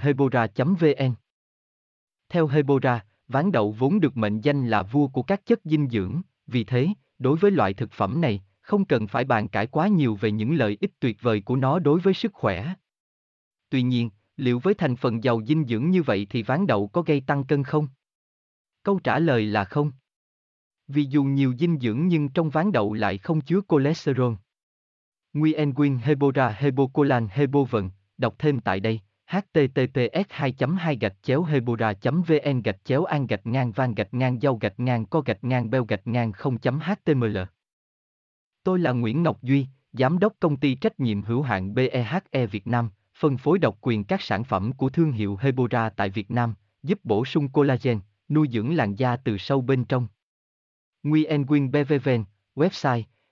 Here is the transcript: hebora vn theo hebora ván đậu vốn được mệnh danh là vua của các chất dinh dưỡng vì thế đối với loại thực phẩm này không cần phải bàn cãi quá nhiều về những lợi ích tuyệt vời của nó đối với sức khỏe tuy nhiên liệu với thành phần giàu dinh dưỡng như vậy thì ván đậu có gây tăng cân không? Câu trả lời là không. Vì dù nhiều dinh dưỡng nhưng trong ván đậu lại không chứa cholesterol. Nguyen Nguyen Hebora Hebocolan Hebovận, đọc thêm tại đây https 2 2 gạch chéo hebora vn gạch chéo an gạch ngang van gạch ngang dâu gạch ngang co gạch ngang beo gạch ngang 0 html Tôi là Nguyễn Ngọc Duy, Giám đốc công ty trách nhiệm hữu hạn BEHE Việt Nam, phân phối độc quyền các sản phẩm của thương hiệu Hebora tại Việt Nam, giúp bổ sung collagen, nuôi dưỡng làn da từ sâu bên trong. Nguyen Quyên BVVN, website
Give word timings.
hebora 0.00 0.46
vn 0.56 1.14
theo 2.28 2.46
hebora 2.46 3.04
ván 3.28 3.52
đậu 3.52 3.72
vốn 3.72 4.00
được 4.00 4.16
mệnh 4.16 4.40
danh 4.40 4.68
là 4.68 4.82
vua 4.82 5.08
của 5.08 5.22
các 5.22 5.46
chất 5.46 5.60
dinh 5.64 5.88
dưỡng 5.88 6.22
vì 6.46 6.64
thế 6.64 6.88
đối 7.18 7.38
với 7.38 7.50
loại 7.50 7.74
thực 7.74 7.92
phẩm 7.92 8.20
này 8.20 8.42
không 8.60 8.84
cần 8.84 9.06
phải 9.06 9.24
bàn 9.24 9.48
cãi 9.48 9.66
quá 9.66 9.88
nhiều 9.88 10.14
về 10.14 10.30
những 10.30 10.54
lợi 10.54 10.76
ích 10.80 11.00
tuyệt 11.00 11.16
vời 11.20 11.40
của 11.40 11.56
nó 11.56 11.78
đối 11.78 12.00
với 12.00 12.14
sức 12.14 12.32
khỏe 12.34 12.74
tuy 13.70 13.82
nhiên 13.82 14.10
liệu 14.38 14.58
với 14.58 14.74
thành 14.74 14.96
phần 14.96 15.24
giàu 15.24 15.42
dinh 15.46 15.64
dưỡng 15.64 15.90
như 15.90 16.02
vậy 16.02 16.26
thì 16.30 16.42
ván 16.42 16.66
đậu 16.66 16.88
có 16.88 17.02
gây 17.02 17.20
tăng 17.20 17.44
cân 17.44 17.64
không? 17.64 17.88
Câu 18.82 19.00
trả 19.04 19.18
lời 19.18 19.46
là 19.46 19.64
không. 19.64 19.92
Vì 20.88 21.04
dù 21.04 21.24
nhiều 21.24 21.54
dinh 21.58 21.78
dưỡng 21.80 22.08
nhưng 22.08 22.28
trong 22.28 22.50
ván 22.50 22.72
đậu 22.72 22.92
lại 22.92 23.18
không 23.18 23.40
chứa 23.40 23.60
cholesterol. 23.68 24.34
Nguyen 25.32 25.74
Nguyen 25.74 25.98
Hebora 25.98 26.48
Hebocolan 26.48 27.28
Hebovận, 27.30 27.90
đọc 28.18 28.34
thêm 28.38 28.60
tại 28.60 28.80
đây 28.80 29.00
https 29.26 30.26
2 30.28 30.54
2 30.78 30.96
gạch 30.96 31.14
chéo 31.22 31.42
hebora 31.42 31.92
vn 32.02 32.62
gạch 32.62 32.84
chéo 32.84 33.04
an 33.04 33.26
gạch 33.26 33.46
ngang 33.46 33.72
van 33.72 33.94
gạch 33.94 34.14
ngang 34.14 34.40
dâu 34.40 34.56
gạch 34.56 34.80
ngang 34.80 35.06
co 35.06 35.20
gạch 35.20 35.44
ngang 35.44 35.70
beo 35.70 35.84
gạch 35.84 36.06
ngang 36.06 36.32
0 36.32 36.58
html 36.62 37.38
Tôi 38.62 38.78
là 38.78 38.92
Nguyễn 38.92 39.22
Ngọc 39.22 39.42
Duy, 39.42 39.66
Giám 39.92 40.18
đốc 40.18 40.32
công 40.40 40.56
ty 40.56 40.74
trách 40.74 41.00
nhiệm 41.00 41.22
hữu 41.22 41.42
hạn 41.42 41.74
BEHE 41.74 42.46
Việt 42.46 42.66
Nam, 42.66 42.90
phân 43.18 43.36
phối 43.36 43.58
độc 43.58 43.78
quyền 43.80 44.04
các 44.04 44.22
sản 44.22 44.44
phẩm 44.44 44.72
của 44.72 44.88
thương 44.88 45.12
hiệu 45.12 45.36
Hebora 45.40 45.88
tại 45.88 46.10
Việt 46.10 46.30
Nam, 46.30 46.54
giúp 46.82 46.98
bổ 47.04 47.24
sung 47.24 47.48
collagen, 47.48 48.00
nuôi 48.28 48.48
dưỡng 48.52 48.76
làn 48.76 48.94
da 48.94 49.16
từ 49.16 49.38
sâu 49.38 49.60
bên 49.60 49.84
trong. 49.84 50.08
Nguyen 51.02 51.46
Quyên 51.46 51.70
BVVN, 51.70 52.24
website 52.54 53.02